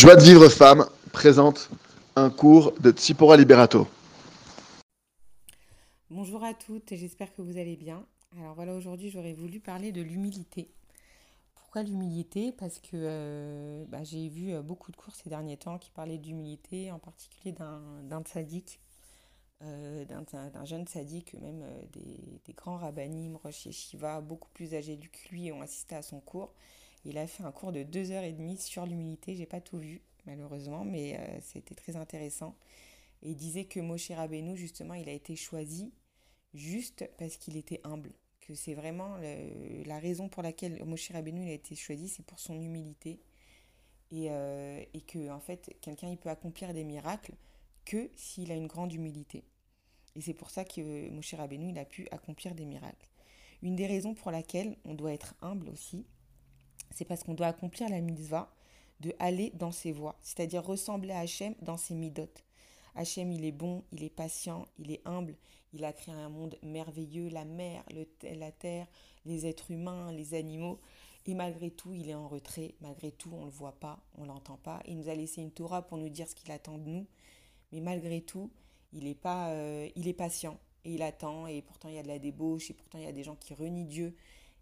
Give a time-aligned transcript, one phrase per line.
[0.00, 1.68] Joie de vivre femme présente
[2.16, 3.86] un cours de Tsipora Liberato.
[6.08, 8.06] Bonjour à toutes, j'espère que vous allez bien.
[8.38, 10.70] Alors voilà, aujourd'hui j'aurais voulu parler de l'humilité.
[11.54, 12.50] Pourquoi l'humilité?
[12.50, 16.16] Parce que euh, bah, j'ai vu euh, beaucoup de cours ces derniers temps qui parlaient
[16.16, 18.80] d'humilité, en particulier d'un sadique,
[19.60, 21.62] euh, d'un jeune sadique, même
[21.92, 26.54] des, grands rabbinim, Rosh Shiva, beaucoup plus âgés que lui, ont assisté à son cours.
[27.04, 29.34] Il a fait un cours de deux heures et demie sur l'humilité.
[29.34, 32.56] J'ai pas tout vu, malheureusement, mais euh, c'était très intéressant.
[33.22, 35.92] Et il disait que Moshe Rabbeinu, justement, il a été choisi
[36.54, 38.12] juste parce qu'il était humble.
[38.40, 39.16] Que c'est vraiment
[39.86, 43.20] la raison pour laquelle Moshe Rabbeinu il a été choisi, c'est pour son humilité.
[44.10, 47.34] Et, euh, et que, en fait, quelqu'un, il peut accomplir des miracles
[47.84, 49.44] que s'il a une grande humilité.
[50.16, 53.08] Et c'est pour ça que Moshe Rabbeinu, il a pu accomplir des miracles.
[53.62, 56.06] Une des raisons pour laquelle on doit être humble aussi,
[56.90, 58.52] c'est parce qu'on doit accomplir la mitzvah
[59.00, 62.44] de aller dans ses voies, c'est-à-dire ressembler à Hachem dans ses midotes.
[62.94, 65.36] Hachem, il est bon, il est patient, il est humble,
[65.72, 67.84] il a créé un monde merveilleux, la mer,
[68.22, 68.86] la terre,
[69.24, 70.80] les êtres humains, les animaux.
[71.26, 74.22] Et malgré tout, il est en retrait, malgré tout, on ne le voit pas, on
[74.22, 74.80] ne l'entend pas.
[74.86, 77.06] Il nous a laissé une Torah pour nous dire ce qu'il attend de nous,
[77.72, 78.50] mais malgré tout,
[78.92, 82.02] il est, pas, euh, il est patient et il attend, et pourtant il y a
[82.02, 84.16] de la débauche, et pourtant il y a des gens qui renient Dieu,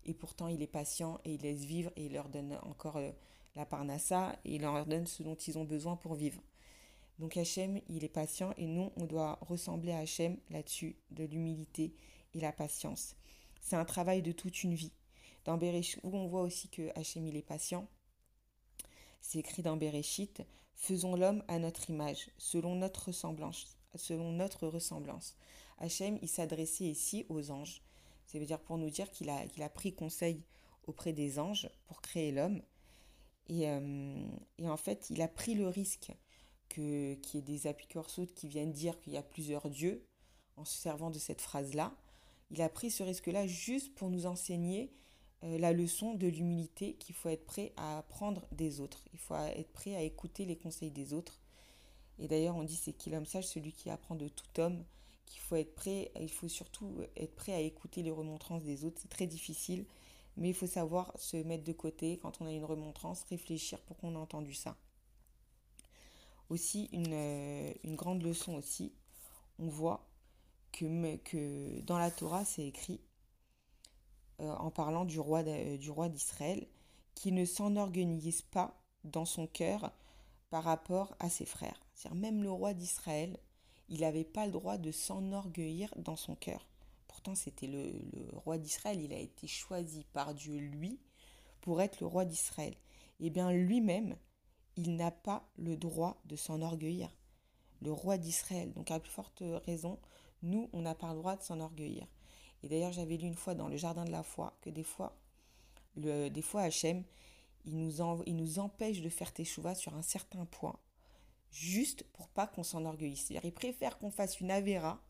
[0.04, 3.10] et pourtant il est patient et il laisse vivre et il leur donne encore euh,
[3.54, 6.40] la parnassa et il leur donne ce dont ils ont besoin pour vivre.
[7.18, 11.94] Donc Hachem, il est patient et nous, on doit ressembler à Hachem là-dessus, de l'humilité
[12.34, 13.16] et la patience.
[13.60, 14.92] C'est un travail de toute une vie.
[15.44, 17.88] Dans Bereshit, où on voit aussi que Hachem, il est patient,
[19.20, 20.42] c'est écrit dans Bereshit,
[20.74, 23.76] faisons l'homme à notre image, selon notre ressemblance.
[23.94, 25.36] Selon notre ressemblance.
[25.78, 27.82] Hachem, il s'adressait ici aux anges.
[28.28, 30.44] Ça veut dire pour nous dire qu'il a, a pris conseil
[30.86, 32.62] auprès des anges pour créer l'homme.
[33.48, 34.22] Et, euh,
[34.58, 36.12] et, en fait, il a pris le risque
[36.68, 40.06] que, qu'il y ait des apicorsoutes qui viennent dire qu'il y a plusieurs dieux
[40.56, 41.96] en se servant de cette phrase-là.
[42.50, 44.92] Il a pris ce risque-là juste pour nous enseigner
[45.44, 49.02] euh, la leçon de l'humilité qu'il faut être prêt à apprendre des autres.
[49.14, 51.40] Il faut être prêt à écouter les conseils des autres.
[52.18, 54.84] Et d'ailleurs, on dit c'est qui l'homme sage, celui qui apprend de tout homme
[55.28, 58.98] qu'il faut être prêt, il faut surtout être prêt à écouter les remontrances des autres.
[59.00, 59.86] C'est très difficile,
[60.36, 63.96] mais il faut savoir se mettre de côté quand on a une remontrance, réfléchir pour
[63.96, 64.76] qu'on ait entendu ça.
[66.48, 68.92] Aussi, une, euh, grande leçon aussi,
[69.58, 70.08] on voit
[70.72, 73.00] que, dans la Torah, c'est écrit,
[74.40, 75.42] euh, en parlant du roi,
[75.88, 76.66] roi d'Israël,
[77.14, 79.92] qui ne s'enorgueillisse pas dans son cœur
[80.50, 81.80] par rapport à ses frères.
[81.94, 83.38] C'est-à-dire même le roi d'Israël,
[83.88, 86.66] il n'avait pas le droit de s'enorgueillir dans son cœur.
[87.06, 87.92] Pourtant, c'était le,
[88.32, 91.00] roi d'Israël, il a été choisi par Dieu, lui,
[91.60, 92.74] pour être le roi d'Israël.
[93.20, 94.16] Eh bien, lui-même,
[94.76, 97.10] il n'a pas le droit de s'enorgueillir.
[97.80, 98.72] Le roi d'Israël.
[98.74, 99.98] Donc, à plus forte raison,
[100.42, 102.06] nous, on n'a pas le droit de s'enorgueillir.
[102.62, 105.16] Et d'ailleurs, j'avais lu une fois dans le jardin de la foi que des fois,
[105.96, 107.04] des fois Hachem,
[107.64, 110.78] il nous, il nous empêche de faire teshuva sur un certain point
[111.50, 113.26] juste pour pas qu'on s'enorgueillisse.
[113.26, 115.02] C'est-à-dire, il préfère qu'on fasse une avéra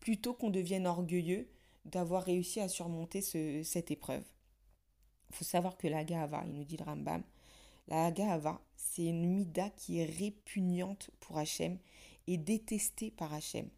[0.00, 1.48] plutôt qu'on devienne orgueilleux
[1.84, 4.24] d'avoir réussi à surmonter cette épreuve.
[5.30, 7.22] Il faut savoir que la Gahava, il nous dit le Rambam,
[7.88, 11.78] la Gahava, c'est une mida qui est répugnante pour Hachem
[12.26, 13.68] et détestée par Hachem.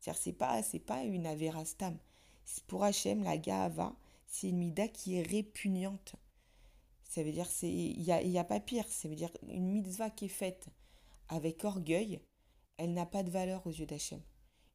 [0.00, 1.96] C'est-à-dire, c'est pas, c'est pas une avéra stam.
[2.66, 3.94] Pour Hachem, la Gahava,
[4.26, 6.16] c'est une mida qui est répugnante.
[7.04, 8.86] Ça veut dire, il n'y a, y a pas pire.
[8.88, 10.68] Ça veut dire une mitzvah qui est faite
[11.32, 12.20] avec orgueil,
[12.76, 14.20] elle n'a pas de valeur aux yeux d'Hachem.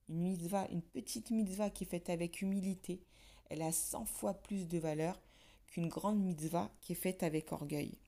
[0.10, 3.04] Une mitzvah, une petite mitzvah qui est faite avec humilité,
[3.50, 5.22] elle a 100 fois plus de valeur
[5.68, 8.00] qu'une grande mitzvah qui est faite avec orgueil.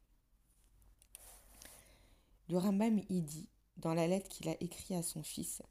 [2.50, 5.62] Le Rambam y dit, dans la lettre qu'il a écrite à son fils,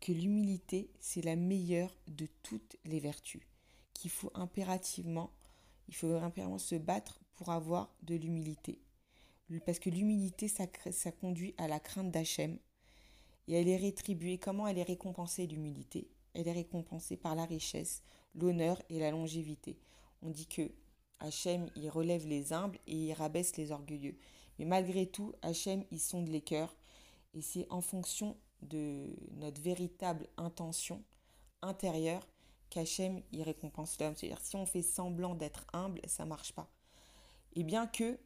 [0.00, 3.42] que l'humilité, c'est la meilleure de toutes les vertus,
[3.92, 5.32] qu'il faut impérativement,
[5.88, 8.80] il faut impérativement se battre pour avoir de l'humilité
[9.60, 10.66] parce que l'humilité, ça,
[11.12, 12.58] conduit à la crainte d'Hachem.
[13.48, 14.38] Et elle est rétribuée.
[14.38, 16.08] Comment elle est récompensée, l'humilité?
[16.34, 18.02] Elle est récompensée par la richesse,
[18.34, 19.78] l'honneur et la longévité.
[20.22, 20.70] On dit que
[21.18, 24.16] Hachem, il relève les humbles et il rabaisse les orgueilleux.
[24.58, 26.74] Mais malgré tout, Hachem, il sonde les cœurs.
[27.34, 31.02] Et c'est en fonction de notre véritable intention
[31.62, 32.26] intérieure
[32.70, 34.14] qu'Hachem, il récompense l'homme.
[34.16, 36.70] C'est-à-dire, si on fait semblant d'être humble, ça marche pas.
[37.54, 38.18] Et bien que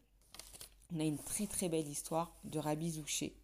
[0.94, 3.34] on a une très très belle histoire de Rabbi Zouché.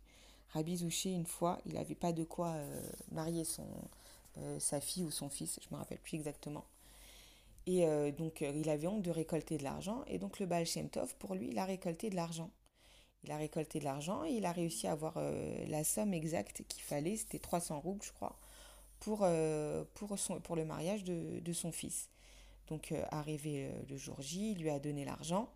[0.52, 3.66] Rabbi Zouché, une fois, il n'avait pas de quoi euh, marier son,
[4.38, 6.64] euh, sa fille ou son fils, je ne me rappelle plus exactement.
[7.66, 10.04] Et euh, donc, il avait honte de récolter de l'argent.
[10.08, 12.50] Et donc, le Baal Shem Tov, pour lui, il a récolté de l'argent.
[13.24, 15.16] Il a récolté de l'argent et il a réussi à avoir
[15.68, 18.36] la somme exacte qu'il fallait, c'était 300 roubles, je crois,
[18.98, 19.24] pour,
[19.94, 22.08] pour, son, pour le mariage de, de son fils.
[22.66, 25.48] Donc, arrivé le jour J, il lui a donné l'argent.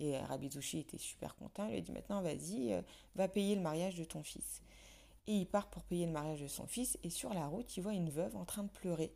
[0.00, 1.66] Et Rabizouchi était super content.
[1.66, 2.82] Il lui a dit Maintenant, vas-y,
[3.16, 4.62] va payer le mariage de ton fils.
[5.26, 6.98] Et il part pour payer le mariage de son fils.
[7.02, 9.12] Et sur la route, il voit une veuve en train de pleurer.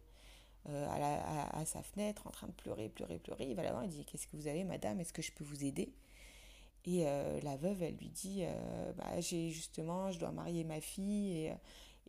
[0.68, 3.46] Euh, à, sa fenêtre, en train de pleurer, pleurer, pleurer.
[3.48, 5.00] Il va la voir, il dit Qu'est-ce que vous avez, madame?
[5.00, 5.92] Est-ce que je peux vous aider?
[6.84, 10.80] Et euh, la veuve, elle lui dit euh, bah, J'ai justement, je dois marier ma
[10.80, 11.52] fille et,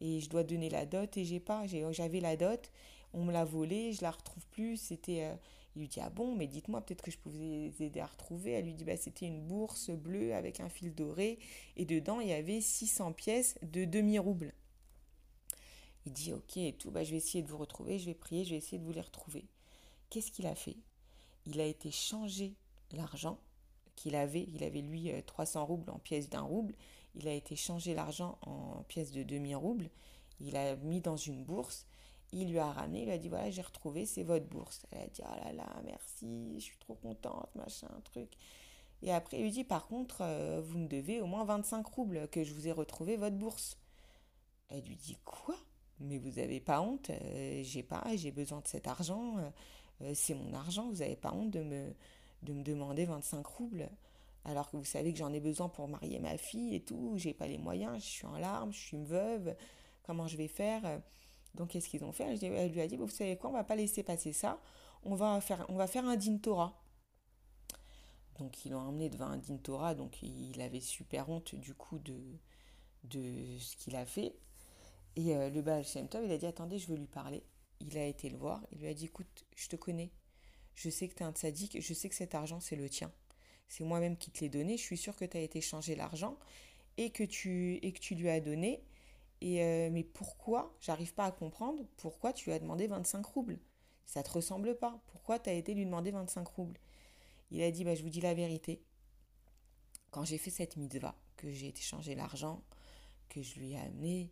[0.02, 1.66] et je dois donner la dot et j'ai pas.
[1.66, 2.72] J'avais la dot,
[3.14, 4.78] on me l'a volée, je la retrouve plus.
[4.78, 5.32] C'était.
[5.76, 8.52] Il lui dit Ah bon, mais dites-moi, peut-être que je peux vous aider à retrouver.
[8.52, 11.40] Elle lui dit bah, C'était une bourse bleue avec un fil doré
[11.78, 14.54] et dedans, il y avait 600 pièces de demi-rouble.
[16.06, 18.44] Il dit ok et tout, bah, je vais essayer de vous retrouver, je vais prier,
[18.44, 19.46] je vais essayer de vous les retrouver.
[20.10, 20.76] Qu'est-ce qu'il a fait?
[21.46, 22.54] Il a été changer
[22.92, 23.40] l'argent
[23.96, 26.74] qu'il avait, il avait lui 300 euh, roubles en pièces d'un rouble,
[27.16, 29.90] il a été changer l'argent en pièces de demi-rouble,
[30.40, 31.86] il a mis dans une bourse,
[32.34, 34.86] il lui a ramené, il lui a dit voilà j'ai retrouvé, c'est votre bourse.
[34.92, 38.30] Elle a dit oh là là, merci, je suis trop contente, machin, truc.
[39.02, 42.28] Et après il lui dit par contre, euh, vous me devez au moins 25 roubles
[42.30, 43.78] que je vous ai retrouvé votre bourse.
[44.70, 45.56] Elle lui dit quoi?
[46.00, 49.38] Mais vous n'avez pas honte, euh, j'ai pas, j'ai besoin de cet argent,
[50.02, 51.94] euh, c'est mon argent, vous n'avez pas honte de me,
[52.42, 53.90] de me demander 25 roubles,
[54.44, 57.34] alors que vous savez que j'en ai besoin pour marier ma fille et tout, j'ai
[57.34, 59.56] pas les moyens, je suis en larmes, je suis une veuve,
[60.02, 61.00] comment je vais faire?
[61.56, 62.24] Donc qu'est-ce qu'ils ont fait?
[62.42, 64.60] Elle lui a dit, vous savez quoi, on va pas laisser passer ça,
[65.04, 66.80] on va faire, un din Torah.
[68.40, 72.00] Donc ils l'ont emmené devant un din Torah, donc il avait super honte du coup
[72.00, 72.40] de,
[73.60, 74.36] ce qu'il a fait.
[75.16, 77.44] Et euh, le Baal Shem Tov, il a dit Attendez, je veux lui parler.
[77.80, 78.66] Il a été le voir.
[78.72, 80.12] Il lui a dit Écoute, je te connais.
[80.74, 81.80] Je sais que tu es un tzaddik.
[81.80, 83.12] Je sais que cet argent, c'est le tien.
[83.68, 84.76] C'est moi-même qui te l'ai donné.
[84.76, 86.40] Je suis sûr que tu as été changer l'argent
[86.98, 88.84] et, et que tu lui as donné.
[89.44, 93.60] Euh, mais pourquoi J'arrive pas à comprendre pourquoi tu as demandé 25 roubles?
[94.06, 95.02] Ça te ressemble pas.
[95.08, 96.80] Pourquoi tu as été lui demander 25 roubles?
[97.52, 98.82] Il a dit bah, Je vous dis la vérité.
[100.12, 102.64] Quand j'ai fait cette mitzvah, que j'ai été changer l'argent,
[103.30, 104.32] que je lui ai amené,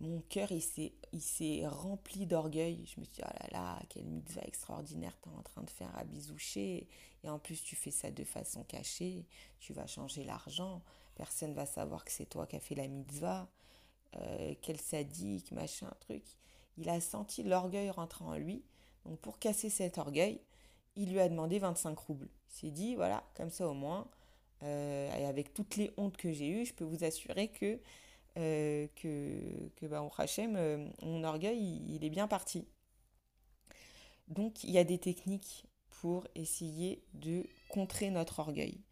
[0.00, 2.84] mon cœur, il s'est, rempli d'orgueil.
[2.86, 5.70] Je me suis dit, oh là là, quelle mitzvah extraordinaire tu es en train de
[5.70, 6.86] faire à bisoucher.
[7.24, 9.26] Et en plus, tu fais ça de façon cachée.
[9.58, 10.82] Tu vas changer l'argent.
[11.14, 13.48] Personne va savoir que c'est toi qui as fait la mitzvah.
[14.16, 16.22] Euh, quel sadique, machin, truc.
[16.78, 18.62] Il a senti l'orgueil rentrer en lui.
[19.04, 20.40] Donc, pour casser cet orgueil,
[20.94, 22.28] il lui a demandé 25 roubles.
[22.48, 24.08] Il s'est dit, voilà, comme ça au moins,
[24.62, 27.78] euh, et avec toutes les hontes que j'ai eues, je peux vous assurer que
[28.38, 32.66] euh, que, que bah, Hachem, euh, mon orgueil, il, est bien parti.
[34.28, 38.82] Donc, il y a des techniques pour essayer de contrer notre orgueil.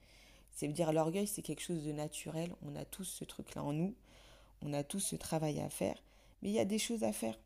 [0.50, 2.54] C'est dire l'orgueil, c'est quelque chose de naturel.
[2.62, 3.94] On a tous ce truc-là en nous.
[4.64, 6.02] On a tous ce travail à faire.
[6.42, 7.38] Mais il y a des choses à faire.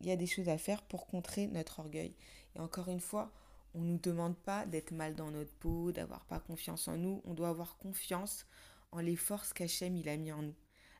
[0.00, 2.14] Il y a des choses à faire pour contrer notre orgueil.
[2.54, 3.32] Et encore une fois,
[3.74, 7.20] on ne nous demande pas d'être mal dans notre peau, d'avoir pas confiance en nous.
[7.24, 8.46] On doit avoir confiance
[8.92, 10.54] en les forces qu'Hachem a mis en nous.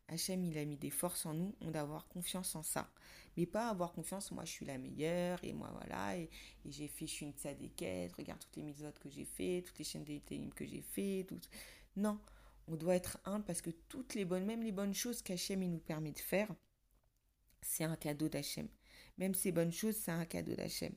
[0.08, 2.90] Hachem, il a mis des forces en nous, on doit avoir confiance en ça.
[3.36, 6.30] Mais pas avoir confiance, moi je suis la meilleure, et moi voilà, et,
[6.64, 9.84] j'ai fait, je suis une tzadékette, regarde toutes les mitzvot que j'ai fait, toutes les
[9.84, 11.38] chaînes de que j'ai fait, tout.
[11.96, 12.18] Non,
[12.68, 15.78] on doit être humble parce que toutes les bonnes, même les bonnes choses qu'Hachem nous
[15.78, 16.48] permet de faire,
[17.60, 18.68] c'est un cadeau d'Hachem.
[19.16, 20.92] Même ces bonnes choses, c'est un cadeau d'Hachem.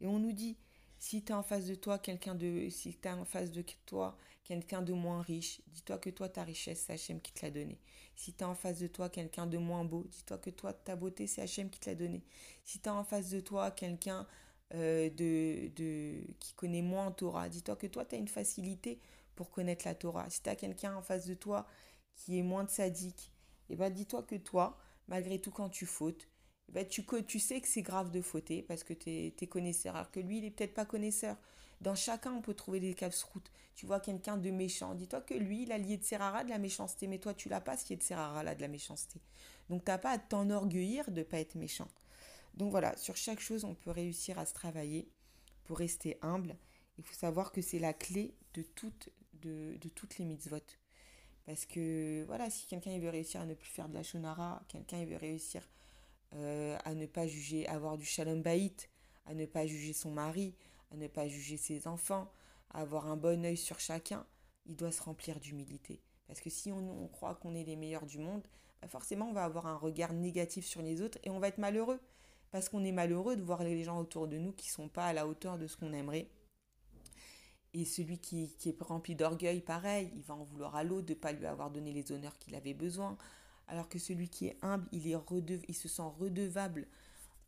[0.00, 0.56] Et on nous dit,
[0.98, 5.98] si tu as en face de toi quelqu'un de si en de moins riche, dis-toi
[5.98, 7.78] que toi ta richesse c'est Hachem qui te l'a donné.
[8.14, 10.96] Si tu as en face de toi quelqu'un de moins beau, dis-toi que toi ta
[10.96, 12.22] beauté c'est Hachem qui te l'a donné.
[12.64, 14.26] Si tu as en face de toi quelqu'un
[14.74, 18.98] euh, de, qui connaît moins Torah, dis-toi que toi tu as une facilité
[19.34, 20.28] pour connaître la Torah.
[20.30, 21.66] Si tu as quelqu'un en face de toi
[22.14, 23.32] qui est moins de sadique,
[23.68, 26.28] et eh ben dis-toi que toi, malgré tout quand tu fautes,
[26.68, 30.10] bah, tu, tu sais que c'est grave de fauter parce que tu es, connaisseur, alors
[30.10, 31.36] que lui, il est peut-être pas connaisseur.
[31.80, 33.50] Dans chacun, on peut trouver des casse-routes.
[33.74, 36.58] Tu vois quelqu'un de méchant, dis-toi que lui, il a lié de Serrara de la
[36.58, 39.20] méchanceté, mais toi, tu l'as pas, ce est de Serrara là de la méchanceté.
[39.68, 41.88] Donc, tu n'as pas à t'enorgueillir de pas être méchant.
[42.54, 45.08] Donc voilà, sur chaque chose, on peut réussir à se travailler
[45.64, 46.56] pour rester humble.
[46.98, 49.10] Il faut savoir que c'est la clé de toutes,
[49.44, 50.58] de, toutes les mitzvot.
[51.46, 55.04] Parce que voilà, si quelqu'un veut réussir à ne plus faire de la shonara, quelqu'un
[55.04, 55.68] veut réussir
[56.34, 58.88] euh, à ne pas juger, avoir du shalom baït,
[59.26, 60.54] à ne pas juger son mari,
[60.90, 62.30] à ne pas juger ses enfants,
[62.70, 64.26] à avoir un bon œil sur chacun,
[64.66, 66.00] il doit se remplir d'humilité.
[66.26, 68.42] Parce que si on, croit qu'on est les meilleurs du monde,
[68.80, 71.58] bah forcément on va avoir un regard négatif sur les autres et on va être
[71.58, 72.00] malheureux.
[72.50, 75.06] Parce qu'on est malheureux de voir les gens autour de nous qui ne sont pas
[75.06, 76.28] à la hauteur de ce qu'on aimerait.
[77.74, 81.14] Et celui qui, qui est rempli d'orgueil, pareil, il va en vouloir à l'autre de
[81.14, 83.18] ne pas lui avoir donné les honneurs qu'il avait besoin.
[83.66, 85.16] Alors que celui qui est humble, il, est
[85.68, 86.86] il se sent redevable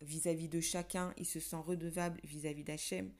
[0.00, 3.12] vis-à-vis de chacun, il se sent redevable vis-à-vis d'Hachem.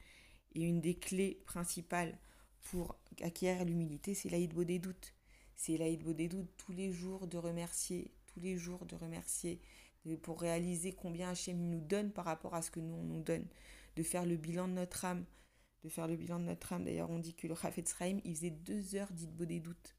[0.55, 2.19] Et une des clés principales
[2.63, 5.15] pour acquérir l'humilité, c'est l'Aïd des doutes.
[5.55, 9.61] C'est l'Aïd des doutes tous les jours de remercier, tous les jours de remercier,
[10.23, 13.47] pour réaliser combien Hachem nous donne par rapport à ce que nous on nous donne,
[13.97, 15.25] de faire le bilan de notre âme,
[15.87, 16.85] de faire le bilan de notre âme.
[16.85, 19.95] D'ailleurs, on dit que le Chafetz Sraim, il faisait deux heures d'Idbo des doutes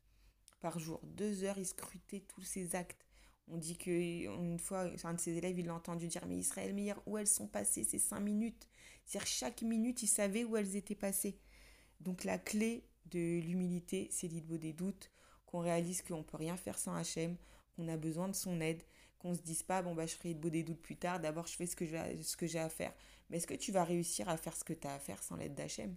[0.60, 1.00] par jour.
[1.04, 3.06] Deux heures, il scrutait tous ses actes.
[3.48, 7.00] On dit qu'une fois, un de ses élèves, il l'a entendu dire Mais Israël Meir,
[7.06, 8.68] où elles sont passées ces cinq minutes?
[9.06, 11.40] C'est-à-dire, chaque minute, il savait où elles étaient passées.
[12.02, 15.10] Donc, la clé de l'humilité, c'est l'idbo des doutes,
[15.46, 17.38] qu'on réalise qu'on ne peut rien faire sans Hachem,
[17.78, 18.84] qu'on a besoin de son aide,
[19.20, 21.66] qu'on se dise pas Bon, bah, je ferai des doutes plus tard, d'abord, je fais
[21.66, 22.94] ce que j'ai à faire.
[23.30, 25.36] Mais est-ce que tu vas réussir à faire ce que tu as à faire sans
[25.36, 25.96] l'aide d'Hachem?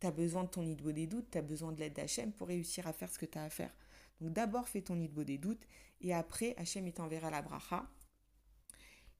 [0.00, 2.48] Tu as besoin de ton idbo des doutes, tu as besoin de l'aide d'Hachem pour
[2.48, 3.74] réussir à faire ce que tu as à faire.
[4.20, 5.66] Donc d'abord fais ton idbo des doutes
[6.00, 7.86] et après Hachem t'enverra la bracha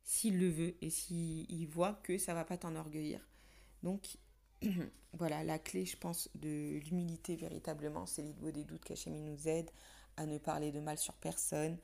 [0.03, 3.21] s'il le veut et s'il voit que ça va pas t'enorgueillir.
[3.83, 4.17] Donc
[5.12, 9.71] voilà, la clé je pense de l'humilité véritablement, c'est l'idbo des doutes qu'Hachem nous aide
[10.17, 11.76] à ne parler de mal sur personne,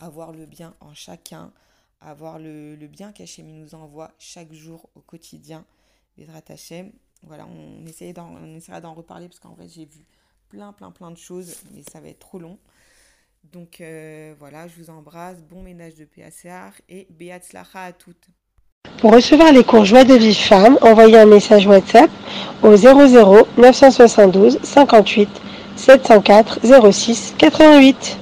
[0.00, 1.52] à voir le bien en chacun,
[2.00, 5.64] à voir le, bien qu'Hachem nous envoie chaque jour au quotidien.
[6.18, 10.06] Vedrat Hachem, voilà, on, on essaiera d'en reparler parce qu'en vrai j'ai vu
[10.48, 12.58] plein, plein, plein de choses, mais ça va être trop long.
[13.52, 18.28] Donc euh, voilà, je vous embrasse, bon ménage de PACR et Beat à toutes.
[18.98, 22.10] Pour recevoir les cours Joie de vie femme, envoyez un message WhatsApp
[22.62, 25.28] au 00 972 58
[25.76, 26.60] 704
[26.92, 28.18] 06 88.